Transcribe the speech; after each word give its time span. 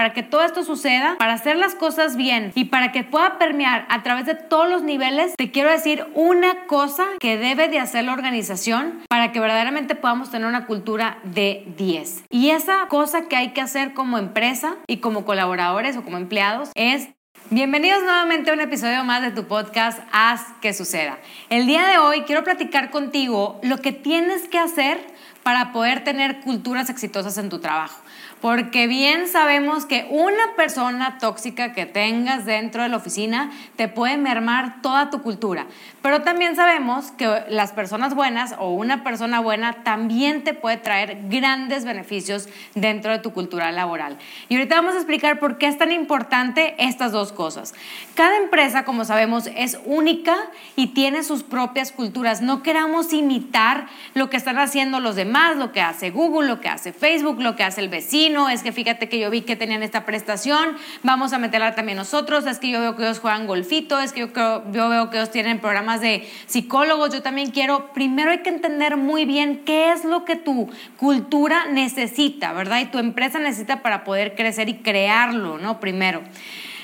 para 0.00 0.14
que 0.14 0.22
todo 0.22 0.42
esto 0.44 0.64
suceda, 0.64 1.16
para 1.18 1.34
hacer 1.34 1.58
las 1.58 1.74
cosas 1.74 2.16
bien 2.16 2.52
y 2.54 2.64
para 2.64 2.90
que 2.90 3.04
pueda 3.04 3.36
permear 3.36 3.84
a 3.90 4.02
través 4.02 4.24
de 4.24 4.34
todos 4.34 4.66
los 4.66 4.82
niveles, 4.82 5.34
te 5.36 5.50
quiero 5.50 5.70
decir 5.70 6.06
una 6.14 6.64
cosa 6.64 7.04
que 7.18 7.36
debe 7.36 7.68
de 7.68 7.80
hacer 7.80 8.04
la 8.04 8.14
organización 8.14 9.00
para 9.10 9.30
que 9.30 9.40
verdaderamente 9.40 9.94
podamos 9.94 10.30
tener 10.30 10.48
una 10.48 10.64
cultura 10.64 11.18
de 11.22 11.66
10. 11.76 12.24
Y 12.30 12.48
esa 12.48 12.86
cosa 12.88 13.28
que 13.28 13.36
hay 13.36 13.50
que 13.50 13.60
hacer 13.60 13.92
como 13.92 14.16
empresa 14.16 14.76
y 14.86 15.00
como 15.00 15.26
colaboradores 15.26 15.98
o 15.98 16.02
como 16.02 16.16
empleados 16.16 16.70
es 16.74 17.10
Bienvenidos 17.50 18.02
nuevamente 18.02 18.50
a 18.50 18.54
un 18.54 18.60
episodio 18.60 19.02
más 19.02 19.22
de 19.22 19.32
tu 19.32 19.48
podcast 19.48 19.98
Haz 20.12 20.40
que 20.60 20.72
suceda. 20.72 21.18
El 21.48 21.66
día 21.66 21.86
de 21.88 21.98
hoy 21.98 22.22
quiero 22.22 22.44
platicar 22.44 22.90
contigo 22.90 23.58
lo 23.62 23.78
que 23.78 23.90
tienes 23.90 24.46
que 24.46 24.58
hacer 24.58 25.04
para 25.42 25.72
poder 25.72 26.04
tener 26.04 26.40
culturas 26.40 26.90
exitosas 26.90 27.38
en 27.38 27.48
tu 27.48 27.58
trabajo. 27.58 28.00
Porque 28.40 28.86
bien 28.86 29.28
sabemos 29.28 29.84
que 29.84 30.06
una 30.10 30.54
persona 30.56 31.18
tóxica 31.18 31.72
que 31.72 31.84
tengas 31.84 32.46
dentro 32.46 32.82
de 32.82 32.88
la 32.88 32.96
oficina 32.96 33.50
te 33.76 33.88
puede 33.88 34.16
mermar 34.16 34.80
toda 34.80 35.10
tu 35.10 35.20
cultura. 35.22 35.66
Pero 36.02 36.22
también 36.22 36.56
sabemos 36.56 37.10
que 37.12 37.44
las 37.48 37.72
personas 37.72 38.14
buenas 38.14 38.54
o 38.58 38.70
una 38.70 39.04
persona 39.04 39.40
buena 39.40 39.82
también 39.84 40.42
te 40.44 40.54
puede 40.54 40.78
traer 40.78 41.18
grandes 41.28 41.84
beneficios 41.84 42.48
dentro 42.74 43.12
de 43.12 43.18
tu 43.18 43.32
cultura 43.32 43.70
laboral. 43.70 44.16
Y 44.48 44.54
ahorita 44.54 44.76
vamos 44.76 44.94
a 44.94 44.98
explicar 44.98 45.38
por 45.38 45.58
qué 45.58 45.66
es 45.66 45.76
tan 45.76 45.92
importante 45.92 46.74
estas 46.78 47.12
dos 47.12 47.32
cosas. 47.32 47.74
Cada 48.14 48.38
empresa, 48.38 48.84
como 48.84 49.04
sabemos, 49.04 49.50
es 49.54 49.78
única 49.84 50.36
y 50.74 50.88
tiene 50.88 51.22
sus 51.22 51.42
propias 51.42 51.92
culturas. 51.92 52.40
No 52.40 52.62
queramos 52.62 53.12
imitar 53.12 53.86
lo 54.14 54.30
que 54.30 54.38
están 54.38 54.58
haciendo 54.58 55.00
los 55.00 55.16
demás, 55.16 55.56
lo 55.56 55.70
que 55.70 55.82
hace 55.82 56.10
Google, 56.10 56.48
lo 56.48 56.60
que 56.60 56.68
hace 56.68 56.94
Facebook, 56.94 57.42
lo 57.42 57.56
que 57.56 57.64
hace 57.64 57.82
el 57.82 57.90
vecino 57.90 58.48
es 58.48 58.62
que 58.62 58.72
fíjate 58.72 59.08
que 59.08 59.18
yo 59.18 59.28
vi 59.28 59.42
que 59.42 59.56
tenían 59.56 59.82
esta 59.82 60.06
prestación, 60.06 60.76
vamos 61.02 61.34
a 61.34 61.38
meterla 61.38 61.74
también 61.74 61.98
nosotros, 61.98 62.46
es 62.46 62.58
que 62.58 62.70
yo 62.70 62.80
veo 62.80 62.96
que 62.96 63.02
ellos 63.02 63.20
juegan 63.20 63.46
golfito, 63.46 63.98
es 63.98 64.12
que 64.12 64.20
yo, 64.20 64.28
yo 64.72 64.88
veo 64.88 65.10
que 65.10 65.18
ellos 65.18 65.30
tienen 65.30 65.58
programas 65.58 65.89
de 65.98 66.28
psicólogos, 66.46 67.12
yo 67.12 67.22
también 67.22 67.50
quiero, 67.50 67.92
primero 67.92 68.30
hay 68.30 68.42
que 68.42 68.50
entender 68.50 68.96
muy 68.96 69.24
bien 69.24 69.62
qué 69.64 69.92
es 69.92 70.04
lo 70.04 70.24
que 70.24 70.36
tu 70.36 70.68
cultura 70.96 71.66
necesita, 71.70 72.52
¿verdad? 72.52 72.80
Y 72.80 72.86
tu 72.86 72.98
empresa 72.98 73.38
necesita 73.38 73.82
para 73.82 74.04
poder 74.04 74.34
crecer 74.34 74.68
y 74.68 74.74
crearlo, 74.74 75.58
¿no? 75.58 75.80
Primero. 75.80 76.22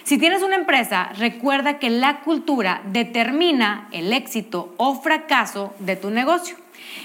Si 0.03 0.19
tienes 0.19 0.43
una 0.43 0.55
empresa, 0.55 1.11
recuerda 1.19 1.81
que 1.81 1.91
la 1.91 2.21
cultura 2.21 2.81
determina 2.87 3.89
el 3.91 4.13
éxito 4.13 4.73
o 4.77 5.01
fracaso 5.01 5.75
de 5.81 5.97
tu 5.97 6.11
negocio. 6.11 6.57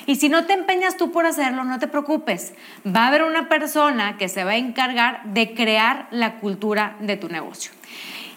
Y 0.06 0.16
si 0.16 0.30
no 0.30 0.46
te 0.46 0.54
empeñas 0.54 0.98
tú 0.98 1.12
por 1.12 1.26
hacerlo, 1.26 1.64
no 1.64 1.80
te 1.80 1.88
preocupes. 1.88 2.54
Va 2.86 3.06
a 3.06 3.08
haber 3.08 3.24
una 3.24 3.50
persona 3.50 4.18
que 4.18 4.30
se 4.30 4.44
va 4.44 4.52
a 4.52 4.58
encargar 4.58 5.24
de 5.26 5.54
crear 5.54 6.08
la 6.12 6.36
cultura 6.36 6.96
de 7.00 7.18
tu 7.18 7.28
negocio. 7.28 7.72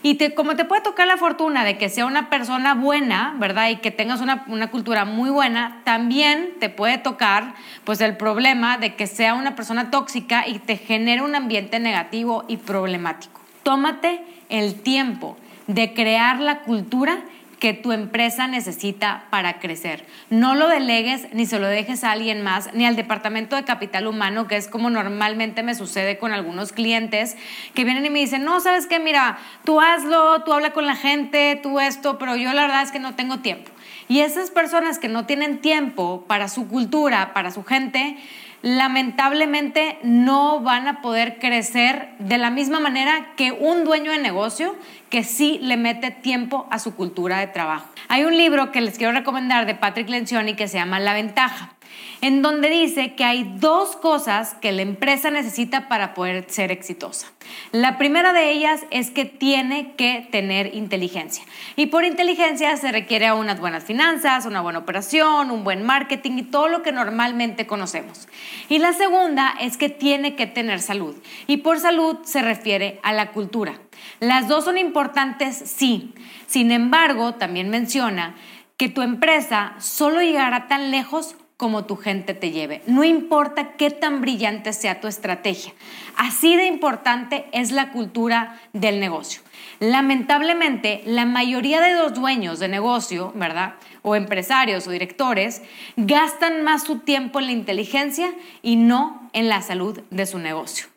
Y 0.06 0.18
como 0.34 0.54
te 0.54 0.66
puede 0.66 0.82
tocar 0.82 1.06
la 1.06 1.16
fortuna 1.16 1.64
de 1.64 1.78
que 1.78 1.88
sea 1.88 2.04
una 2.04 2.28
persona 2.28 2.74
buena, 2.74 3.36
¿verdad? 3.38 3.70
Y 3.70 3.76
que 3.76 3.90
tengas 3.90 4.20
una, 4.20 4.44
una, 4.48 4.70
cultura 4.70 5.06
muy 5.06 5.30
buena, 5.30 5.80
también 5.84 6.50
te 6.60 6.68
puede 6.68 6.98
tocar 6.98 7.54
pues 7.84 8.02
el 8.02 8.18
problema 8.18 8.76
de 8.76 8.96
que 8.96 9.06
sea 9.06 9.32
una 9.32 9.56
persona 9.56 9.90
tóxica 9.90 10.46
y 10.46 10.58
te 10.58 10.76
genere 10.76 11.22
un 11.22 11.34
ambiente 11.34 11.80
negativo 11.80 12.44
y 12.48 12.58
problemático. 12.58 13.40
Tómate 13.62 14.20
el 14.50 14.74
tiempo 14.74 15.38
de 15.68 15.94
crear 15.94 16.38
la 16.38 16.58
cultura 16.60 17.24
que 17.64 17.72
tu 17.72 17.92
empresa 17.92 18.46
necesita 18.46 19.24
para 19.30 19.58
crecer. 19.58 20.04
No 20.28 20.54
lo 20.54 20.68
delegues 20.68 21.32
ni 21.32 21.46
se 21.46 21.58
lo 21.58 21.66
dejes 21.66 22.04
a 22.04 22.12
alguien 22.12 22.42
más, 22.42 22.74
ni 22.74 22.84
al 22.84 22.94
departamento 22.94 23.56
de 23.56 23.64
capital 23.64 24.06
humano, 24.06 24.46
que 24.46 24.58
es 24.58 24.68
como 24.68 24.90
normalmente 24.90 25.62
me 25.62 25.74
sucede 25.74 26.18
con 26.18 26.32
algunos 26.32 26.72
clientes 26.72 27.38
que 27.72 27.84
vienen 27.84 28.04
y 28.04 28.10
me 28.10 28.18
dicen, 28.18 28.44
no, 28.44 28.60
sabes 28.60 28.86
qué, 28.86 28.98
mira, 28.98 29.38
tú 29.64 29.80
hazlo, 29.80 30.42
tú 30.44 30.52
habla 30.52 30.74
con 30.74 30.84
la 30.84 30.94
gente, 30.94 31.58
tú 31.62 31.80
esto, 31.80 32.18
pero 32.18 32.36
yo 32.36 32.52
la 32.52 32.60
verdad 32.60 32.82
es 32.82 32.92
que 32.92 32.98
no 32.98 33.14
tengo 33.14 33.38
tiempo. 33.38 33.70
Y 34.08 34.20
esas 34.20 34.50
personas 34.50 34.98
que 34.98 35.08
no 35.08 35.24
tienen 35.24 35.62
tiempo 35.62 36.26
para 36.28 36.48
su 36.48 36.68
cultura, 36.68 37.32
para 37.32 37.50
su 37.50 37.64
gente, 37.64 38.18
lamentablemente 38.64 39.98
no 40.04 40.60
van 40.60 40.88
a 40.88 41.02
poder 41.02 41.38
crecer 41.38 42.08
de 42.18 42.38
la 42.38 42.48
misma 42.48 42.80
manera 42.80 43.34
que 43.36 43.52
un 43.52 43.84
dueño 43.84 44.10
de 44.10 44.16
negocio 44.16 44.74
que 45.10 45.22
sí 45.22 45.58
le 45.60 45.76
mete 45.76 46.10
tiempo 46.10 46.66
a 46.70 46.78
su 46.78 46.94
cultura 46.94 47.40
de 47.40 47.46
trabajo. 47.46 47.86
Hay 48.08 48.24
un 48.24 48.38
libro 48.38 48.72
que 48.72 48.80
les 48.80 48.96
quiero 48.96 49.12
recomendar 49.12 49.66
de 49.66 49.74
Patrick 49.74 50.08
Lencioni 50.08 50.54
que 50.54 50.66
se 50.66 50.78
llama 50.78 50.98
La 50.98 51.12
ventaja 51.12 51.74
en 52.20 52.42
donde 52.42 52.70
dice 52.70 53.14
que 53.14 53.24
hay 53.24 53.44
dos 53.58 53.96
cosas 53.96 54.54
que 54.54 54.72
la 54.72 54.82
empresa 54.82 55.30
necesita 55.30 55.88
para 55.88 56.14
poder 56.14 56.46
ser 56.48 56.72
exitosa. 56.72 57.30
La 57.72 57.98
primera 57.98 58.32
de 58.32 58.50
ellas 58.50 58.84
es 58.90 59.10
que 59.10 59.24
tiene 59.24 59.92
que 59.96 60.26
tener 60.30 60.74
inteligencia. 60.74 61.44
Y 61.76 61.86
por 61.86 62.04
inteligencia 62.04 62.76
se 62.76 62.92
requiere 62.92 63.30
unas 63.32 63.60
buenas 63.60 63.84
finanzas, 63.84 64.46
una 64.46 64.60
buena 64.60 64.78
operación, 64.78 65.50
un 65.50 65.64
buen 65.64 65.82
marketing 65.82 66.38
y 66.38 66.42
todo 66.44 66.68
lo 66.68 66.82
que 66.82 66.92
normalmente 66.92 67.66
conocemos. 67.66 68.28
Y 68.68 68.78
la 68.78 68.92
segunda 68.92 69.54
es 69.60 69.76
que 69.76 69.88
tiene 69.88 70.34
que 70.34 70.46
tener 70.46 70.80
salud. 70.80 71.14
Y 71.46 71.58
por 71.58 71.78
salud 71.78 72.18
se 72.24 72.42
refiere 72.42 73.00
a 73.02 73.12
la 73.12 73.32
cultura. 73.32 73.80
Las 74.20 74.48
dos 74.48 74.64
son 74.64 74.78
importantes, 74.78 75.56
sí. 75.56 76.14
Sin 76.46 76.72
embargo, 76.72 77.34
también 77.34 77.70
menciona 77.70 78.34
que 78.76 78.88
tu 78.88 79.02
empresa 79.02 79.74
solo 79.78 80.20
llegará 80.20 80.66
tan 80.68 80.90
lejos 80.90 81.36
como 81.64 81.86
tu 81.86 81.96
gente 81.96 82.34
te 82.34 82.50
lleve. 82.50 82.82
No 82.86 83.04
importa 83.04 83.72
qué 83.78 83.90
tan 83.90 84.20
brillante 84.20 84.74
sea 84.74 85.00
tu 85.00 85.08
estrategia. 85.08 85.72
Así 86.14 86.56
de 86.56 86.66
importante 86.66 87.46
es 87.52 87.72
la 87.72 87.90
cultura 87.90 88.60
del 88.74 89.00
negocio. 89.00 89.40
Lamentablemente, 89.80 91.00
la 91.06 91.24
mayoría 91.24 91.80
de 91.80 91.94
los 91.94 92.12
dueños 92.12 92.58
de 92.58 92.68
negocio, 92.68 93.32
¿verdad? 93.34 93.76
O 94.02 94.14
empresarios 94.14 94.86
o 94.86 94.90
directores, 94.90 95.62
gastan 95.96 96.64
más 96.64 96.84
su 96.84 96.98
tiempo 96.98 97.38
en 97.38 97.46
la 97.46 97.52
inteligencia 97.52 98.34
y 98.60 98.76
no 98.76 99.30
en 99.32 99.48
la 99.48 99.62
salud 99.62 99.98
de 100.10 100.26
su 100.26 100.38
negocio. 100.38 100.93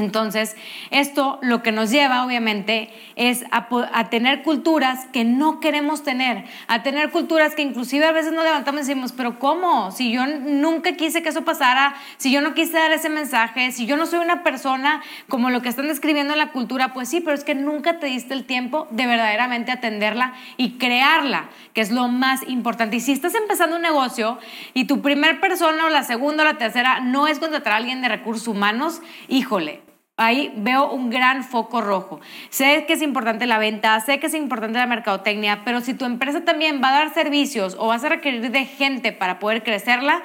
Entonces, 0.00 0.56
esto 0.90 1.38
lo 1.42 1.62
que 1.62 1.72
nos 1.72 1.90
lleva, 1.90 2.24
obviamente, 2.24 2.90
es 3.16 3.44
a, 3.50 4.10
tener 4.10 4.42
culturas 4.42 5.06
que 5.12 5.24
no 5.24 5.60
queremos 5.60 6.02
tener, 6.02 6.44
a 6.66 6.82
tener 6.82 7.10
culturas 7.10 7.54
que 7.54 7.62
inclusive 7.62 8.04
a 8.06 8.12
veces 8.12 8.32
nos 8.32 8.44
levantamos 8.44 8.80
y 8.80 8.84
decimos, 8.88 9.12
pero 9.12 9.38
¿cómo? 9.38 9.90
Si 9.90 10.10
yo 10.10 10.26
nunca 10.26 10.92
quise 10.92 11.22
que 11.22 11.28
eso 11.28 11.42
pasara, 11.42 11.94
si 12.16 12.32
yo 12.32 12.40
no 12.40 12.54
quise 12.54 12.72
dar 12.72 12.90
ese 12.92 13.08
mensaje, 13.08 13.72
si 13.72 13.86
yo 13.86 13.96
no 13.96 14.06
soy 14.06 14.20
una 14.20 14.42
persona 14.42 15.02
como 15.28 15.50
lo 15.50 15.62
que 15.62 15.68
están 15.68 15.88
describiendo 15.88 16.32
en 16.32 16.38
la 16.38 16.50
cultura, 16.50 16.92
pues 16.92 17.08
sí, 17.08 17.20
pero 17.20 17.34
es 17.36 17.44
que 17.44 17.54
nunca 17.54 17.98
te 17.98 18.06
diste 18.06 18.34
el 18.34 18.44
tiempo 18.44 18.88
de 18.90 19.06
verdaderamente 19.06 19.70
atenderla 19.70 20.32
y 20.56 20.78
crearla, 20.78 21.50
que 21.74 21.82
es 21.82 21.90
lo 21.90 22.08
más 22.08 22.48
importante. 22.48 22.96
Y 22.96 23.00
si 23.00 23.12
estás 23.12 23.34
empezando 23.34 23.76
un 23.76 23.82
negocio 23.82 24.38
y 24.74 24.86
tu 24.86 25.02
primer 25.02 25.40
persona 25.40 25.86
o 25.86 25.90
la 25.90 26.04
segunda 26.04 26.42
o 26.42 26.46
la 26.46 26.58
tercera 26.58 27.00
no 27.00 27.28
es 27.28 27.38
contratar 27.38 27.74
a 27.74 27.76
alguien 27.76 28.00
de 28.00 28.08
recursos 28.08 28.48
humanos, 28.48 29.02
híjole, 29.28 29.89
Ahí 30.22 30.52
veo 30.54 30.90
un 30.90 31.08
gran 31.08 31.44
foco 31.44 31.80
rojo. 31.80 32.20
Sé 32.50 32.84
que 32.86 32.92
es 32.92 33.00
importante 33.00 33.46
la 33.46 33.56
venta, 33.56 33.98
sé 34.00 34.20
que 34.20 34.26
es 34.26 34.34
importante 34.34 34.78
la 34.78 34.84
mercadotecnia, 34.84 35.62
pero 35.64 35.80
si 35.80 35.94
tu 35.94 36.04
empresa 36.04 36.42
también 36.42 36.82
va 36.84 36.90
a 36.90 36.98
dar 36.98 37.14
servicios 37.14 37.74
o 37.78 37.86
vas 37.86 38.04
a 38.04 38.10
requerir 38.10 38.50
de 38.50 38.66
gente 38.66 39.12
para 39.12 39.38
poder 39.38 39.62
crecerla, 39.62 40.22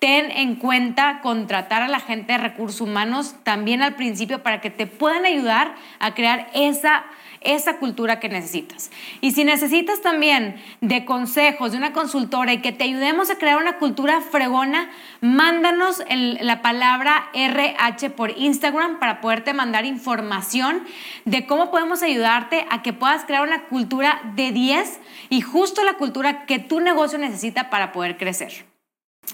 ten 0.00 0.32
en 0.32 0.56
cuenta 0.56 1.20
contratar 1.22 1.80
a 1.80 1.86
la 1.86 2.00
gente 2.00 2.32
de 2.32 2.38
recursos 2.38 2.80
humanos 2.80 3.36
también 3.44 3.82
al 3.82 3.94
principio 3.94 4.42
para 4.42 4.60
que 4.60 4.70
te 4.70 4.88
puedan 4.88 5.24
ayudar 5.24 5.76
a 6.00 6.12
crear 6.12 6.48
esa 6.52 7.04
esa 7.40 7.78
cultura 7.78 8.20
que 8.20 8.28
necesitas. 8.28 8.90
Y 9.20 9.32
si 9.32 9.44
necesitas 9.44 10.00
también 10.02 10.56
de 10.80 11.04
consejos 11.04 11.72
de 11.72 11.78
una 11.78 11.92
consultora 11.92 12.52
y 12.52 12.60
que 12.60 12.72
te 12.72 12.84
ayudemos 12.84 13.30
a 13.30 13.36
crear 13.36 13.58
una 13.58 13.78
cultura 13.78 14.20
fregona, 14.20 14.90
mándanos 15.20 16.02
la 16.08 16.62
palabra 16.62 17.28
RH 17.32 18.10
por 18.10 18.30
Instagram 18.36 18.98
para 18.98 19.20
poderte 19.20 19.54
mandar 19.54 19.84
información 19.84 20.82
de 21.24 21.46
cómo 21.46 21.70
podemos 21.70 22.02
ayudarte 22.02 22.66
a 22.70 22.82
que 22.82 22.92
puedas 22.92 23.24
crear 23.24 23.42
una 23.42 23.64
cultura 23.64 24.20
de 24.34 24.52
10 24.52 25.00
y 25.30 25.40
justo 25.40 25.82
la 25.84 25.94
cultura 25.94 26.46
que 26.46 26.58
tu 26.58 26.80
negocio 26.80 27.18
necesita 27.18 27.70
para 27.70 27.92
poder 27.92 28.16
crecer. 28.16 28.69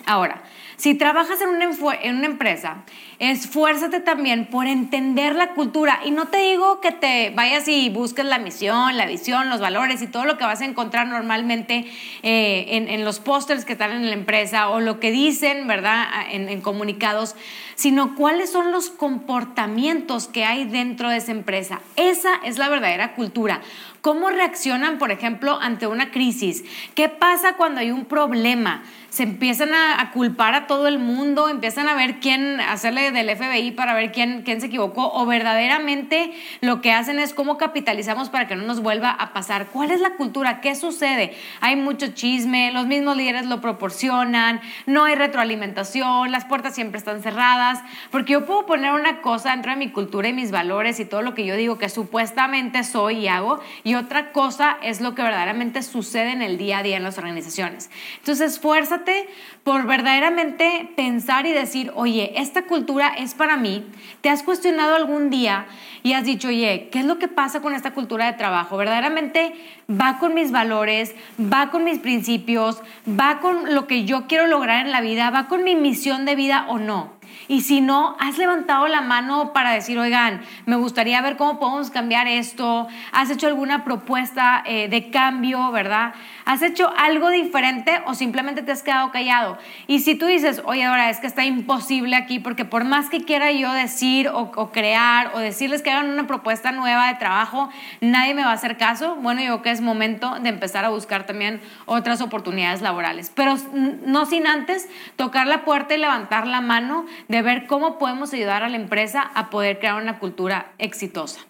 Ahora, 0.05 0.43
si 0.77 0.95
trabajas 0.95 1.41
en 1.41 1.49
una, 1.49 1.65
en 2.03 2.17
una, 2.17 2.27
empresa, 2.27 2.85
esfuérzate 3.19 4.01
también 4.01 4.47
por 4.47 4.67
entender 4.67 5.35
la 5.35 5.55
cultura. 5.55 6.01
Y 6.05 6.11
no 6.11 6.29
te 6.29 6.37
digo 6.37 6.81
que 6.81 6.93
te 6.93 7.31
vayas 7.31 7.67
y 7.67 7.89
busques 7.89 8.25
la 8.25 8.39
misión, 8.39 8.97
la 8.97 9.07
visión, 9.07 9.49
los 9.49 9.61
valores 9.61 10.03
y 10.03 10.07
todo 10.07 10.27
lo 10.27 10.37
que 10.37 10.45
vas 10.45 10.61
a 10.61 10.67
encontrar 10.67 11.07
normalmente 11.07 11.87
eh, 12.23 12.87
en, 12.89 13.05
los 13.05 13.21
pósters 13.21 13.65
que 13.65 13.73
están 13.73 13.93
en 13.93 14.07
la 14.07 14.13
empresa 14.13 14.69
o 14.69 14.81
lo 14.81 15.01
que 15.01 15.11
dicen, 15.11 15.67
¿verdad?, 15.67 16.05
en, 16.31 16.49
en 16.51 16.61
comunicados. 16.61 17.37
Sino 17.77 18.17
cuáles 18.17 18.51
son 18.51 18.73
los 18.73 18.91
comportamientos 18.91 20.27
que 20.27 20.45
hay 20.45 20.65
dentro 20.65 21.09
de 21.09 21.19
esa 21.19 21.31
empresa. 21.31 21.81
Esa 21.95 22.35
es 22.43 22.59
la 22.59 22.69
verdadera 22.69 23.15
cultura. 23.15 23.61
¿Cómo 24.01 24.31
reaccionan, 24.31 24.99
por 24.99 25.11
ejemplo, 25.11 25.59
ante 25.61 25.87
una 25.87 26.11
crisis? 26.11 26.65
¿Qué 26.95 27.09
pasa 27.09 27.57
cuando 27.57 27.81
hay 27.81 27.91
un 27.91 28.05
problema? 28.05 28.83
se 29.17 29.23
empiezan 29.23 29.71
a, 29.73 30.11
culpar 30.11 30.55
a 30.55 30.67
todo 30.67 30.89
el 30.89 30.99
mundo, 30.99 31.49
empiezan 31.49 31.89
a 31.89 31.95
ver 31.95 32.21
quién, 32.21 32.61
hacerle 32.61 33.13
del 33.13 33.35
FBI 33.35 33.71
para 33.71 33.95
ver 33.95 34.13
quién, 34.13 34.43
quién 34.43 34.61
se 34.61 34.67
equivocó, 34.67 35.11
o 35.11 35.25
verdaderamente 35.25 36.35
lo 36.61 36.83
que 36.83 36.93
hacen 36.93 37.19
es 37.19 37.33
cómo 37.33 37.57
capitalizamos 37.57 38.29
para 38.29 38.47
que 38.47 38.57
no 38.57 38.65
nos 38.65 38.83
vuelva 38.83 39.09
a 39.09 39.33
pasar. 39.33 39.69
¿Cuál 39.69 39.91
es 39.91 40.01
la 40.01 40.17
cultura? 40.17 40.61
¿Qué 40.61 40.75
sucede? 40.75 41.35
Hay 41.63 41.77
mucho 41.77 42.09
chisme, 42.09 42.73
los 42.73 42.87
mismos 42.87 43.17
líderes 43.17 43.47
lo 43.47 43.63
proporcionan, 43.63 44.61
no 44.85 45.07
hay 45.07 45.15
retroalimentación, 45.15 46.31
las 46.31 46.45
puertas 46.45 46.75
siempre 46.75 46.99
están 46.99 47.23
cerradas, 47.23 47.66
porque 48.11 48.35
yo 48.35 48.47
puedo 48.47 48.67
poner 48.67 48.93
una 48.93 49.21
cosa 49.21 49.51
dentro 49.51 49.73
de 49.73 49.79
mi 49.79 49.91
cultura 49.91 50.29
y 50.29 50.33
mis 50.33 50.51
valores 50.51 51.01
y 51.01 51.05
todo 51.05 51.23
lo 51.23 51.35
que 51.35 51.45
yo 51.45 51.57
digo 51.57 51.79
que 51.79 51.89
supuestamente 51.89 52.85
soy 52.85 53.19
y 53.19 53.29
hago, 53.29 53.61
y 53.85 53.95
otra 53.95 54.33
cosa 54.33 54.79
es 54.83 55.01
lo 55.01 55.15
que 55.15 55.23
verdaderamente 55.23 55.83
sucede 55.83 56.33
en 56.33 56.43
el 56.43 56.59
día 56.59 56.79
a 56.79 56.83
día 56.83 56.97
en 56.97 57.03
las 57.03 57.19
organizaciones. 57.19 57.91
Entonces, 58.19 58.53
esfuérzate 58.53 59.29
por 59.65 59.87
verdaderamente 59.87 60.91
pensar 60.97 61.47
y 61.47 61.53
decir, 61.53 61.93
oye, 61.95 62.33
esta 62.37 62.63
cultura 62.63 63.09
es 63.09 63.35
para 63.35 63.57
mí. 63.57 63.85
¿Te 64.21 64.31
has 64.31 64.43
cuestionado 64.43 64.95
algún 64.95 65.31
día 65.31 65.67
y 66.03 66.13
has 66.13 66.25
dicho, 66.25 66.49
oye, 66.49 66.89
¿qué 66.93 67.01
es 67.01 67.05
lo 67.05 67.19
que 67.19 67.29
pasa 67.29 67.61
con 67.61 67.75
esta 67.75 67.93
cultura 67.93 68.27
de 68.27 68.35
trabajo? 68.35 68.77
¿Verdaderamente 68.77 69.55
va 69.91 70.19
con 70.19 70.35
mis 70.35 70.53
valores, 70.53 71.15
va 71.41 71.71
con 71.71 71.85
mis 71.85 71.99
principios, 71.99 72.81
va 73.09 73.41
con 73.41 73.75
lo 73.75 73.87
que 73.87 74.05
yo 74.05 74.27
quiero 74.27 74.47
lograr 74.47 74.87
en 74.87 74.93
la 74.93 75.01
vida, 75.01 75.31
va 75.31 75.49
con 75.49 75.65
mi 75.65 75.75
misión 75.75 76.25
de 76.25 76.37
vida 76.37 76.67
o 76.69 76.79
no? 76.79 77.16
Y 77.49 77.63
si 77.63 77.81
no, 77.81 78.17
has 78.19 78.39
levantado 78.39 78.87
la 78.89 79.01
mano 79.01 79.53
para 79.53 79.73
decir, 79.73 79.99
oigan, 79.99 80.43
me 80.65 80.77
gustaría 80.77 81.21
ver 81.21 81.37
cómo 81.37 81.59
podemos 81.59 81.91
cambiar 81.91 82.27
esto, 82.27 82.89
has 83.13 83.31
hecho 83.31 83.47
alguna 83.47 83.85
propuesta 83.85 84.63
eh, 84.67 84.89
de 84.89 85.11
cambio, 85.11 85.71
¿verdad? 85.71 86.15
¿Has 86.45 86.63
hecho 86.63 86.93
algo 86.97 87.31
diferente 87.31 88.03
o 88.07 88.15
simplemente 88.15 88.63
te 88.63 88.73
has 88.73 88.83
quedado 88.83 89.11
callado? 89.11 89.59
Y 89.87 90.01
si 90.01 90.15
tú 90.15 90.27
dices, 90.27 90.63
oye, 90.65 90.85
ahora 90.85 91.11
es 91.11 91.19
que 91.19 91.27
está 91.27 91.45
imposible 91.45 92.17
aquí, 92.17 92.39
porque 92.39 92.65
por 92.65 92.85
más 92.85 93.09
que 93.09 93.25
quiera 93.25 93.53
yo 93.53 93.73
decir 93.73 94.29
o, 94.29 94.53
o 94.55 94.73
crear 94.73 95.33
o 95.35 95.39
decirles 95.39 95.83
que 95.83 95.91
hagan 95.91 96.11
una 96.11 96.27
propuesta 96.27 96.73
nueva 96.73 97.09
de 97.09 97.15
trabajo, 97.15 97.69
nadie 98.01 98.35
me 98.35 98.43
va 98.43 98.51
a 98.51 98.55
hacer 98.55 98.77
caso, 98.77 99.17
bueno, 99.17 99.41
yo 99.41 99.47
creo 99.47 99.63
que 99.63 99.71
es 99.71 99.81
momento 99.81 100.39
de 100.41 100.49
empezar 100.49 100.85
a 100.85 100.89
buscar 100.89 101.27
también 101.27 101.61
otras 101.87 102.21
oportunidades 102.21 102.83
laborales. 102.83 103.31
Pero 103.35 103.57
no 103.73 104.27
sin 104.27 104.47
antes 104.47 104.89
tocar 105.17 105.47
la 105.47 105.65
puerta 105.65 105.95
y 105.95 105.99
levantar 105.99 106.47
la 106.47 106.61
mano 106.61 107.07
de 107.29 107.43
ver 107.43 107.67
cómo 107.67 107.99
podemos 107.99 108.33
ayudar 108.33 108.63
a 108.63 108.69
la 108.69 108.77
empresa 108.77 109.23
a 109.35 109.51
poder 109.51 109.79
crear 109.79 110.01
una 110.01 110.19
cultura 110.19 110.73
exitosa. 110.79 111.41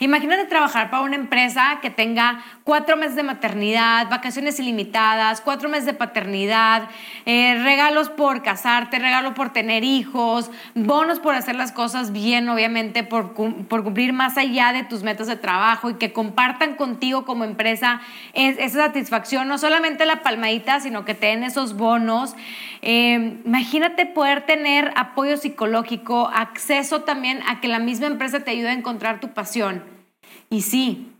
Imagínate 0.00 0.44
trabajar 0.46 0.90
para 0.90 1.02
una 1.02 1.16
empresa 1.16 1.78
que 1.80 1.90
tenga 1.90 2.42
cuatro 2.64 2.96
meses 2.96 3.16
de 3.16 3.22
maternidad, 3.22 4.08
vacaciones 4.08 4.58
ilimitadas, 4.58 5.40
cuatro 5.40 5.68
meses 5.68 5.86
de 5.86 5.94
paternidad, 5.94 6.88
eh, 7.26 7.60
regalos 7.62 8.08
por 8.08 8.42
casarte, 8.42 8.98
regalos 8.98 9.34
por 9.34 9.52
tener 9.52 9.84
hijos, 9.84 10.50
bonos 10.74 11.20
por 11.20 11.34
hacer 11.34 11.56
las 11.56 11.72
cosas 11.72 12.12
bien, 12.12 12.48
obviamente, 12.48 13.04
por, 13.04 13.34
cumplir 13.34 14.12
más 14.12 14.36
allá 14.36 14.72
de 14.72 14.84
tus 14.84 15.02
metas 15.02 15.26
de 15.26 15.36
trabajo 15.36 15.90
y 15.90 15.94
que 15.94 16.12
compartan 16.12 16.74
contigo 16.74 17.24
como 17.24 17.44
empresa 17.44 18.00
esa 18.34 18.86
satisfacción, 18.86 19.48
no 19.48 19.58
solamente 19.58 20.06
la 20.06 20.22
palmadita, 20.22 20.80
sino 20.80 21.04
que 21.04 21.14
te 21.14 21.26
den 21.26 21.44
esos 21.44 21.76
bonos. 21.76 22.34
Eh, 22.84 23.38
imagínate 23.44 24.06
poder 24.06 24.42
tener 24.42 24.92
apoyo 24.96 25.36
psicológico, 25.36 26.28
acceso 26.34 27.02
también 27.02 27.40
a 27.46 27.60
que 27.60 27.68
la 27.68 27.78
misma 27.78 28.06
empresa 28.06 28.40
te 28.40 28.50
ayude 28.50 28.70
a 28.70 28.72
encontrar 28.72 29.20
tu 29.20 29.28
pasión. 29.28 29.61
Y 30.50 30.62
sí, 30.62 31.12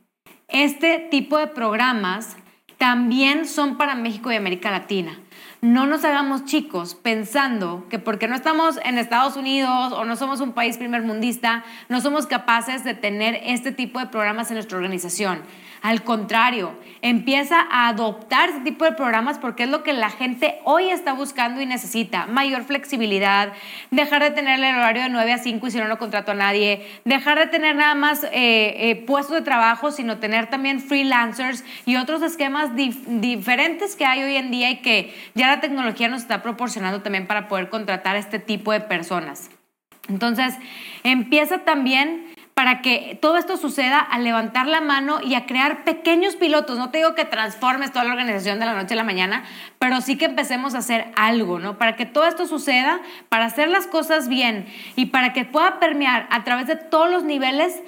este 0.49 0.99
tipo 1.11 1.39
de 1.39 1.47
programas 1.47 2.37
también 2.79 3.47
son 3.47 3.77
para 3.79 3.95
México 3.95 4.33
y 4.33 4.37
América 4.37 4.71
Latina. 4.71 5.22
No 5.65 5.87
nos 5.87 6.05
hagamos 6.05 6.45
chicos 6.45 6.97
pensando 6.97 7.87
que 7.89 8.01
porque 8.01 8.27
no 8.27 8.35
estamos 8.35 8.81
en 8.85 8.99
Estados 8.99 9.37
Unidos 9.37 9.93
o 9.93 10.05
no 10.05 10.17
somos 10.17 10.41
un 10.41 10.55
país 10.55 10.77
primer 10.77 11.03
mundista, 11.03 11.63
no 11.89 12.01
somos 12.01 12.27
capaces 12.27 12.83
de 12.83 12.95
tener 12.95 13.41
este 13.45 13.71
tipo 13.71 14.01
de 14.01 14.07
programas 14.07 14.51
en 14.51 14.57
nuestra 14.57 14.77
organización. 14.77 15.43
Al 15.83 16.05
contrario, 16.05 16.75
empieza 17.03 17.61
a 17.69 17.89
adoptar 17.89 18.51
este 18.51 18.61
tipo 18.61 18.85
de 18.85 18.93
programas 18.93 19.39
porque 19.39 19.65
es 19.65 19.69
lo 19.69 19.83
que 19.83 19.93
la 19.93 20.11
gente 20.11 20.61
hoy 20.63 20.91
está 20.91 21.13
buscando 21.13 21.61
y 21.61 21.67
necesita. 21.67 22.27
Mayor 22.27 22.63
flexibilidad, 22.63 23.53
dejar 23.91 24.23
de 24.23 24.31
tener 24.31 24.61
el 24.61 24.77
horario 24.77 25.03
de 25.03 25.09
9 25.09 25.33
a 25.33 25.39
5 25.39 25.67
y 25.67 25.71
si 25.73 25.79
no, 25.79 25.89
no 25.89 25.99
contrato 25.99 26.31
a 26.31 26.35
nadie, 26.35 26.87
dejar 27.05 27.41
de 27.41 27.47
tener 27.49 27.75
nada 27.75 27.97
más 27.97 28.23
eh, 28.23 28.31
eh, 28.33 29.05
puestos 29.07 29.35
de 29.35 29.43
trabajo, 29.43 29.91
sino 29.91 30.19
tener 30.19 30.49
también 30.49 30.81
freelancers 30.81 31.65
y 31.85 31.97
otros 31.97 32.23
esquemas 32.23 32.71
diferentes 32.77 33.97
que 33.97 34.05
hay 34.05 34.23
hoy 34.23 34.37
en 34.37 34.53
día 34.53 34.71
y 34.71 34.77
que 34.83 35.13
ya 35.35 35.52
la 35.55 35.61
tecnología 35.61 36.09
nos 36.09 36.23
está 36.23 36.43
proporcionando 36.43 37.03
también 37.03 37.27
para 37.27 37.49
poder 37.49 37.69
contratar 37.69 38.17
a 38.17 38.19
este 38.19 38.39
tipo 38.39 38.73
de 38.73 38.81
personas. 38.81 39.51
Entonces, 40.09 40.55
empieza 41.05 41.59
también 41.59 42.33
para 42.55 42.83
que 42.83 43.19
todo 43.21 43.39
esto 43.39 43.57
suceda 43.57 43.99
a 43.99 44.19
levantar 44.19 44.67
la 44.67 44.81
mano 44.81 45.21
y 45.23 45.35
a 45.35 45.47
crear 45.47 45.85
pequeños 45.85 46.37
pilotos. 46.37 46.77
No 46.79 46.91
te 46.91 46.99
digo 46.99 47.15
que 47.15 47.25
transformes 47.25 47.93
toda 47.93 48.05
la 48.05 48.13
organización 48.13 48.59
de 48.59 48.67
la 48.67 48.75
noche 48.75 48.95
a 48.95 48.97
la 48.97 49.05
mañana, 49.05 49.45
pero 49.79 50.01
sí 50.01 50.17
que 50.17 50.27
empecemos 50.27 50.75
a 50.75 50.79
hacer 50.79 51.07
algo, 51.17 51.59
¿no? 51.59 51.79
Para 51.79 51.97
que 51.97 52.05
todo 52.05 52.27
esto 52.27 52.47
suceda, 52.47 53.01
para 53.29 53.47
hacer 53.47 53.69
las 53.69 53.87
cosas 53.87 54.29
bien 54.29 54.67
y 54.97 55.07
para 55.07 55.33
que 55.33 55.45
pueda 55.45 55.79
permear 55.79 56.27
a 56.31 56.45
través 56.45 56.67
de 56.67 56.77
todos 56.77 57.11
los 57.11 57.25
niveles, 57.25 57.81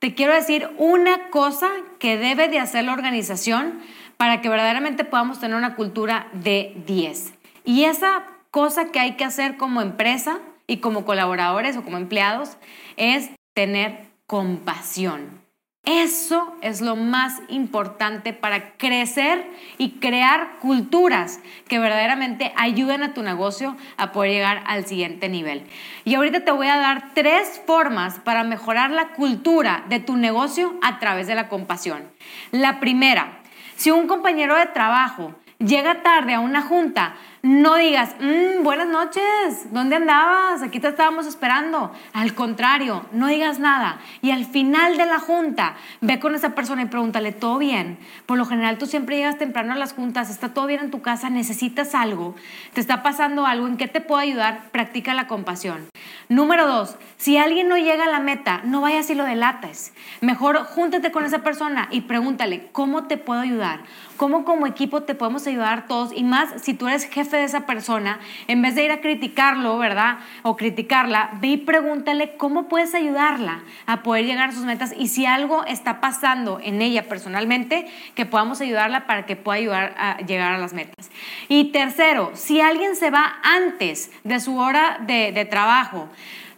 te 0.00 0.14
quiero 0.14 0.34
decir 0.34 0.68
una 0.76 1.28
cosa 1.30 1.68
que 1.98 2.18
debe 2.18 2.48
de 2.48 2.58
hacer 2.58 2.84
la 2.84 2.92
organización 2.92 3.80
para 4.20 4.42
que 4.42 4.50
verdaderamente 4.50 5.04
podamos 5.04 5.40
tener 5.40 5.56
una 5.56 5.76
cultura 5.76 6.28
de 6.34 6.74
10. 6.84 7.32
Y 7.64 7.84
esa 7.84 8.24
cosa 8.50 8.92
que 8.92 9.00
hay 9.00 9.12
que 9.12 9.24
hacer 9.24 9.56
como 9.56 9.80
empresa 9.80 10.40
y 10.66 10.76
como 10.76 11.06
colaboradores 11.06 11.74
o 11.78 11.82
como 11.82 11.96
empleados 11.96 12.58
es 12.98 13.30
tener 13.54 14.10
compasión. 14.26 15.40
Eso 15.86 16.54
es 16.60 16.82
lo 16.82 16.96
más 16.96 17.40
importante 17.48 18.34
para 18.34 18.72
crecer 18.76 19.42
y 19.78 19.92
crear 19.92 20.58
culturas 20.60 21.40
que 21.66 21.78
verdaderamente 21.78 22.52
ayuden 22.56 23.02
a 23.02 23.14
tu 23.14 23.22
negocio 23.22 23.74
a 23.96 24.12
poder 24.12 24.32
llegar 24.32 24.62
al 24.66 24.84
siguiente 24.84 25.30
nivel. 25.30 25.66
Y 26.04 26.16
ahorita 26.16 26.44
te 26.44 26.52
voy 26.52 26.66
a 26.66 26.76
dar 26.76 27.14
tres 27.14 27.62
formas 27.66 28.20
para 28.20 28.44
mejorar 28.44 28.90
la 28.90 29.14
cultura 29.14 29.84
de 29.88 29.98
tu 29.98 30.18
negocio 30.18 30.74
a 30.82 30.98
través 30.98 31.26
de 31.26 31.34
la 31.34 31.48
compasión. 31.48 32.02
La 32.50 32.80
primera, 32.80 33.39
si 33.80 33.90
un 33.90 34.06
compañero 34.06 34.56
de 34.56 34.66
trabajo 34.66 35.34
llega 35.58 36.02
tarde 36.02 36.34
a 36.34 36.40
una 36.40 36.60
junta, 36.60 37.14
no 37.42 37.76
digas, 37.76 38.16
mm, 38.20 38.62
buenas 38.62 38.88
noches, 38.88 39.72
¿dónde 39.72 39.96
andabas? 39.96 40.62
Aquí 40.62 40.78
te 40.78 40.88
estábamos 40.88 41.26
esperando. 41.26 41.90
Al 42.12 42.34
contrario, 42.34 43.06
no 43.12 43.28
digas 43.28 43.58
nada. 43.58 43.98
Y 44.20 44.30
al 44.30 44.44
final 44.44 44.98
de 44.98 45.06
la 45.06 45.18
junta, 45.18 45.76
ve 46.02 46.20
con 46.20 46.34
esa 46.34 46.54
persona 46.54 46.82
y 46.82 46.86
pregúntale, 46.86 47.32
¿todo 47.32 47.56
bien? 47.56 47.98
Por 48.26 48.36
lo 48.36 48.44
general 48.44 48.76
tú 48.76 48.84
siempre 48.84 49.16
llegas 49.16 49.38
temprano 49.38 49.72
a 49.72 49.76
las 49.76 49.94
juntas, 49.94 50.28
¿está 50.28 50.52
todo 50.52 50.66
bien 50.66 50.80
en 50.80 50.90
tu 50.90 51.00
casa? 51.00 51.30
¿Necesitas 51.30 51.94
algo? 51.94 52.34
¿Te 52.74 52.80
está 52.82 53.02
pasando 53.02 53.46
algo? 53.46 53.66
¿En 53.66 53.78
qué 53.78 53.88
te 53.88 54.02
puedo 54.02 54.20
ayudar? 54.20 54.64
Practica 54.70 55.14
la 55.14 55.26
compasión. 55.26 55.88
Número 56.28 56.66
dos, 56.66 56.96
si 57.16 57.38
alguien 57.38 57.68
no 57.68 57.78
llega 57.78 58.04
a 58.04 58.10
la 58.10 58.20
meta, 58.20 58.60
no 58.64 58.82
vayas 58.82 59.08
y 59.08 59.14
lo 59.14 59.24
delates. 59.24 59.94
Mejor 60.20 60.58
júntate 60.64 61.10
con 61.10 61.24
esa 61.24 61.38
persona 61.38 61.88
y 61.90 62.02
pregúntale, 62.02 62.68
¿cómo 62.72 63.04
te 63.04 63.16
puedo 63.16 63.40
ayudar? 63.40 63.80
¿Cómo 64.18 64.44
como 64.44 64.66
equipo 64.66 65.04
te 65.04 65.14
podemos 65.14 65.46
ayudar 65.46 65.86
todos? 65.86 66.12
Y 66.14 66.24
más 66.24 66.60
si 66.60 66.74
tú 66.74 66.86
eres 66.86 67.04
jefe 67.04 67.29
de 67.36 67.44
esa 67.44 67.66
persona, 67.66 68.20
en 68.48 68.62
vez 68.62 68.74
de 68.74 68.84
ir 68.84 68.92
a 68.92 69.00
criticarlo, 69.00 69.78
¿verdad? 69.78 70.18
O 70.42 70.56
criticarla, 70.56 71.30
ve 71.40 71.48
y 71.48 71.56
pregúntale 71.56 72.36
cómo 72.36 72.68
puedes 72.68 72.94
ayudarla 72.94 73.62
a 73.86 74.02
poder 74.02 74.26
llegar 74.26 74.50
a 74.50 74.52
sus 74.52 74.64
metas 74.64 74.94
y 74.96 75.08
si 75.08 75.26
algo 75.26 75.64
está 75.64 76.00
pasando 76.00 76.60
en 76.62 76.82
ella 76.82 77.08
personalmente, 77.08 77.86
que 78.14 78.26
podamos 78.26 78.60
ayudarla 78.60 79.06
para 79.06 79.26
que 79.26 79.36
pueda 79.36 79.58
ayudar 79.58 79.94
a 79.98 80.18
llegar 80.18 80.52
a 80.52 80.58
las 80.58 80.72
metas. 80.72 81.10
Y 81.48 81.72
tercero, 81.72 82.30
si 82.34 82.60
alguien 82.60 82.96
se 82.96 83.10
va 83.10 83.40
antes 83.42 84.10
de 84.24 84.40
su 84.40 84.56
hora 84.58 84.98
de, 85.06 85.46
trabajo, 85.50 86.08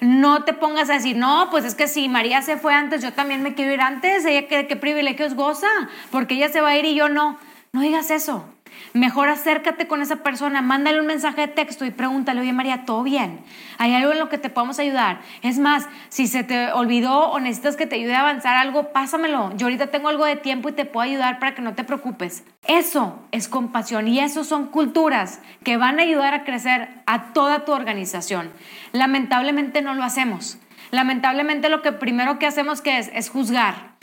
no 0.01 0.45
te 0.45 0.53
pongas 0.53 0.91
a 0.91 0.95
decir, 0.95 1.17
no, 1.17 1.49
pues 1.51 1.65
es 1.65 1.75
que 1.75 1.89
si 1.89 2.09
María 2.09 2.43
se 2.43 2.57
fue 2.57 2.75
antes, 2.75 3.03
yo 3.03 3.13
también 3.13 3.43
me 3.43 3.55
quiero 3.55 3.73
ir 3.73 3.81
antes, 3.81 4.25
ella 4.25 4.49
qué, 4.49 4.67
qué 4.67 4.77
privilegios 4.77 5.35
goza, 5.35 5.69
porque 6.11 6.35
ella 6.35 6.49
se 6.49 6.61
va 6.61 6.71
a 6.71 6.77
ir 6.77 6.85
y 6.85 6.95
yo 6.95 7.09
no. 7.09 7.39
No 7.73 7.81
digas 7.81 8.11
eso. 8.11 8.45
Mejor 8.93 9.29
acércate 9.29 9.87
con 9.87 10.03
esa 10.03 10.17
persona, 10.17 10.63
mándale 10.63 11.01
un 11.01 11.07
mensaje 11.07 11.43
de 11.43 11.49
texto 11.49 11.85
y 11.85 11.91
pregúntale, 11.91 12.41
oye 12.41 12.53
María, 12.53 12.85
¿todo 12.85 13.03
bien? 13.03 13.41
¿Hay 13.79 13.95
algo 13.95 14.13
en 14.13 14.19
lo 14.19 14.29
que 14.29 14.39
te 14.39 14.51
podamos 14.51 14.79
ayudar? 14.79 15.21
Es 15.43 15.59
más, 15.59 15.89
si 16.09 16.27
se 16.27 16.45
te 16.45 16.73
olvidó 16.73 17.31
o 17.31 17.41
necesitas 17.41 17.77
que 17.77 17.87
te 17.87 17.97
ayude 17.97 18.15
a 18.15 18.21
avanzar 18.21 18.57
algo, 18.57 18.93
pásamelo. 18.93 19.53
Yo 19.57 19.67
ahorita 19.67 19.89
tengo 19.89 20.09
algo 20.09 20.25
de 20.25 20.37
tiempo 20.37 20.69
y 20.69 20.73
te 20.73 20.85
puedo 20.85 21.09
ayudar 21.09 21.39
para 21.39 21.55
que 21.55 21.63
no 21.63 21.75
te 21.75 21.85
preocupes. 21.85 22.45
Eso 22.67 23.19
es 23.33 23.49
compasión 23.49 24.09
y 24.09 24.21
eso 24.21 24.45
son 24.45 24.67
culturas 24.67 25.41
que 25.65 25.77
van 25.77 25.99
a 25.99 26.03
ayudar 26.03 26.35
a 26.35 26.45
crecer 26.45 26.89
a 27.07 27.33
toda 27.33 27.65
tu 27.65 27.73
organización. 27.73 28.51
Lamentablemente 28.93 29.83
no 29.83 29.95
lo 29.95 30.05
hacemos. 30.05 30.59
Lamentablemente 30.93 31.71
lo 31.71 31.81
que 31.81 31.91
primero 31.91 32.39
que 32.39 32.47
hacemos 32.47 32.83
que 32.83 32.99
es, 32.99 33.31
juzgar. 33.31 33.97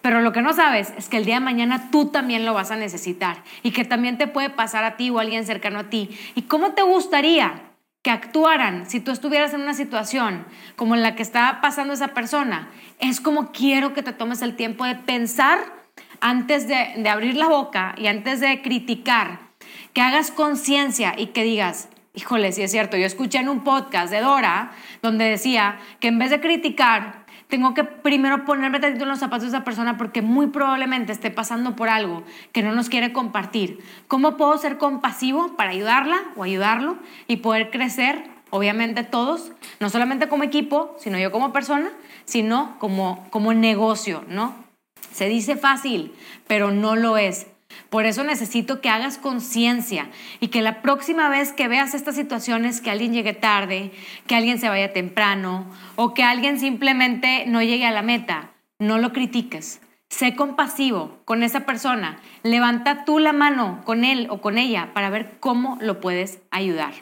Pero 0.00 0.22
lo 0.22 0.32
que 0.32 0.40
no 0.40 0.54
sabes 0.54 0.90
es 0.96 1.10
que 1.10 1.18
el 1.18 1.26
día 1.26 1.34
de 1.34 1.40
mañana 1.40 1.90
tú 1.90 2.06
también 2.06 2.46
lo 2.46 2.54
vas 2.54 2.70
a 2.70 2.76
necesitar 2.76 3.44
y 3.62 3.72
que 3.72 3.84
también 3.84 4.16
te 4.16 4.26
puede 4.26 4.48
pasar 4.48 4.82
a 4.84 4.96
ti 4.96 5.10
o 5.10 5.18
a 5.18 5.20
alguien 5.20 5.44
cercano 5.44 5.80
a 5.80 5.90
ti. 5.90 6.08
¿Y 6.34 6.42
cómo 6.42 6.72
te 6.72 6.80
gustaría 6.80 7.60
que 8.02 8.10
actuaran 8.10 8.88
si 8.88 9.00
tú 9.00 9.10
estuvieras 9.10 9.52
en 9.52 9.60
una 9.60 9.74
situación 9.74 10.46
como 10.76 10.94
en 10.94 11.02
la 11.02 11.14
que 11.14 11.22
está 11.22 11.60
pasando 11.60 11.92
esa 11.92 12.08
persona? 12.08 12.70
Es 13.00 13.20
como 13.20 13.52
quiero 13.52 13.92
que 13.92 14.02
te 14.02 14.14
tomes 14.14 14.40
el 14.40 14.56
tiempo 14.56 14.86
de 14.86 14.94
pensar 14.94 15.58
antes 16.22 16.66
de 16.66 17.06
abrir 17.06 17.36
la 17.36 17.48
boca 17.48 17.94
y 17.98 18.06
antes 18.06 18.40
de 18.40 18.62
criticar, 18.62 19.40
que 19.92 20.00
hagas 20.00 20.30
conciencia 20.30 21.12
y 21.18 21.26
que 21.26 21.44
digas, 21.44 21.90
híjole, 22.14 22.52
sí 22.52 22.62
es 22.62 22.70
cierto, 22.70 22.96
yo 22.96 23.06
escuché 23.06 23.38
en 23.38 23.48
un 23.48 23.62
podcast 23.64 24.10
de 24.10 24.20
Dora 24.20 24.72
donde 25.02 25.24
decía 25.24 25.78
que 26.00 26.08
en 26.08 26.18
vez 26.18 26.30
de 26.30 26.40
criticar, 26.40 27.24
tengo 27.48 27.74
que 27.74 27.84
primero 27.84 28.44
ponerme 28.44 28.78
tantito 28.80 29.04
en 29.04 29.10
los 29.10 29.18
zapatos 29.18 29.42
de 29.42 29.48
esa 29.56 29.64
persona 29.64 29.98
porque 29.98 30.22
muy 30.22 30.46
probablemente 30.46 31.12
esté 31.12 31.30
pasando 31.30 31.74
por 31.76 31.88
algo 31.88 32.22
que 32.52 32.62
no 32.62 32.72
nos 32.72 32.88
quiere 32.88 33.12
compartir. 33.12 33.80
¿Cómo 34.06 34.36
puedo 34.36 34.56
ser 34.56 34.78
compasivo 34.78 35.56
para 35.56 35.70
ayudarla 35.70 36.22
o 36.36 36.44
ayudarlo 36.44 36.96
y 37.26 37.38
poder 37.38 37.70
crecer, 37.70 38.22
obviamente 38.50 39.02
todos, 39.02 39.52
no 39.80 39.90
solamente 39.90 40.28
como 40.28 40.44
equipo, 40.44 40.94
sino 40.98 41.18
yo 41.18 41.32
como 41.32 41.52
persona, 41.52 41.90
sino 42.24 42.78
como, 42.78 43.26
como 43.30 43.52
negocio, 43.52 44.24
¿no? 44.28 44.54
Se 45.12 45.28
dice 45.28 45.56
fácil, 45.56 46.14
pero 46.46 46.70
no 46.70 46.94
lo 46.94 47.18
es. 47.18 47.48
Por 47.90 48.06
eso 48.06 48.22
necesito 48.22 48.80
que 48.80 48.88
hagas 48.88 49.18
conciencia 49.18 50.08
y 50.38 50.48
que 50.48 50.62
la 50.62 50.80
próxima 50.80 51.28
vez 51.28 51.52
que 51.52 51.66
veas 51.66 51.92
estas 51.92 52.14
situaciones, 52.14 52.80
que 52.80 52.90
alguien 52.90 53.12
llegue 53.12 53.34
tarde, 53.34 53.90
que 54.28 54.36
alguien 54.36 54.60
se 54.60 54.68
vaya 54.68 54.92
temprano 54.92 55.66
o 55.96 56.14
que 56.14 56.22
alguien 56.22 56.60
simplemente 56.60 57.44
no 57.46 57.62
llegue 57.62 57.86
a 57.86 57.90
la 57.90 58.02
meta, 58.02 58.52
no 58.78 58.98
lo 58.98 59.12
critiques. 59.12 59.80
Sé 60.08 60.34
compasivo 60.34 61.18
con 61.24 61.42
esa 61.42 61.66
persona. 61.66 62.18
Levanta 62.44 63.04
tú 63.04 63.18
la 63.18 63.32
mano 63.32 63.80
con 63.84 64.04
él 64.04 64.28
o 64.30 64.40
con 64.40 64.56
ella 64.56 64.90
para 64.94 65.10
ver 65.10 65.38
cómo 65.40 65.76
lo 65.80 66.00
puedes 66.00 66.40
ayudar. 66.50 66.92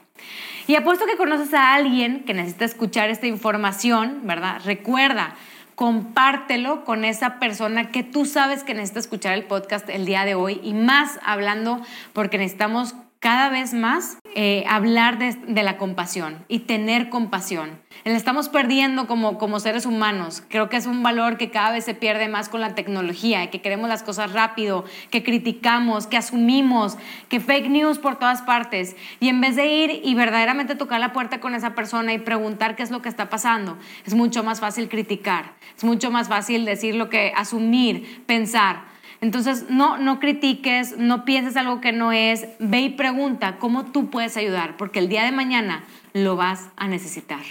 Y 0.66 0.74
apuesto 0.74 1.06
que 1.06 1.16
conoces 1.16 1.54
a 1.54 1.74
alguien 1.74 2.24
que 2.24 2.34
necesita 2.34 2.66
escuchar 2.66 3.08
esta 3.08 3.26
información, 3.26 4.20
¿verdad? 4.24 4.60
Recuerda, 4.64 5.34
compártelo 5.78 6.84
con 6.84 7.04
esa 7.04 7.38
persona 7.38 7.92
que 7.92 8.02
tú 8.02 8.24
sabes 8.26 8.64
que 8.64 8.74
necesita 8.74 8.98
escuchar 8.98 9.34
el 9.34 9.44
podcast 9.44 9.88
el 9.88 10.06
día 10.06 10.24
de 10.24 10.34
hoy 10.34 10.60
y 10.64 10.74
más 10.74 11.20
hablando 11.22 11.80
porque 12.12 12.36
necesitamos 12.36 12.96
cada 13.20 13.48
vez 13.48 13.74
más 13.74 14.18
eh, 14.36 14.64
hablar 14.68 15.18
de, 15.18 15.62
la 15.62 15.76
compasión 15.76 16.44
y 16.46 16.60
tener 16.60 17.08
compasión. 17.08 17.80
La 18.04 18.16
estamos 18.16 18.48
perdiendo 18.48 19.08
como, 19.08 19.58
seres 19.58 19.86
humanos. 19.86 20.44
Creo 20.48 20.68
que 20.68 20.76
es 20.76 20.86
un 20.86 21.02
valor 21.02 21.36
que 21.36 21.50
cada 21.50 21.72
vez 21.72 21.84
se 21.84 21.94
pierde 21.94 22.28
más 22.28 22.48
con 22.48 22.60
la 22.60 22.76
tecnología, 22.76 23.50
que 23.50 23.60
queremos 23.60 23.88
las 23.88 24.04
cosas 24.04 24.32
rápido, 24.32 24.84
que 25.10 25.24
criticamos, 25.24 26.06
que 26.06 26.16
asumimos, 26.16 26.96
que 27.28 27.40
fake 27.40 27.68
news 27.68 27.98
por 27.98 28.16
todas 28.16 28.42
partes. 28.42 28.94
Y 29.18 29.28
en 29.28 29.40
vez 29.40 29.56
de 29.56 29.66
ir 29.66 30.00
y 30.04 30.14
verdaderamente 30.14 30.76
tocar 30.76 31.00
la 31.00 31.12
puerta 31.12 31.40
con 31.40 31.56
esa 31.56 31.74
persona 31.74 32.12
y 32.12 32.18
preguntar 32.18 32.76
qué 32.76 32.84
es 32.84 32.92
lo 32.92 33.02
que 33.02 33.08
está 33.08 33.28
pasando, 33.28 33.76
es 34.06 34.14
mucho 34.14 34.44
más 34.44 34.60
fácil 34.60 34.88
criticar, 34.88 35.54
es 35.76 35.82
mucho 35.82 36.12
más 36.12 36.28
fácil 36.28 36.64
decir 36.64 36.94
lo 36.94 37.10
que, 37.10 37.32
asumir, 37.34 38.22
pensar. 38.26 38.87
Entonces, 39.20 39.66
no, 39.68 39.98
no 39.98 40.20
critiques, 40.20 40.96
no 40.96 41.24
pienses 41.24 41.56
algo 41.56 41.80
que 41.80 41.92
no 41.92 42.12
es, 42.12 42.46
ve 42.60 42.80
y 42.82 42.90
pregunta 42.90 43.58
cómo 43.58 43.86
tú 43.86 44.10
puedes 44.10 44.36
ayudar, 44.36 44.76
porque 44.76 45.00
el 45.00 45.08
día 45.08 45.24
de 45.24 45.32
mañana 45.32 45.84
lo 46.12 46.36
vas 46.36 46.68
a 46.76 46.86
necesitar. 46.86 47.42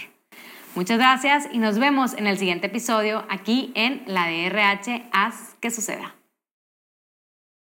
Muchas 0.74 0.98
gracias 0.98 1.48
y 1.52 1.58
nos 1.58 1.78
vemos 1.78 2.14
en 2.14 2.26
el 2.26 2.38
siguiente 2.38 2.68
episodio 2.68 3.24
aquí 3.28 3.72
en 3.74 4.02
la 4.06 4.28
DRH 4.28 5.08
Haz 5.12 5.56
que 5.60 5.70
suceda. 5.70 6.17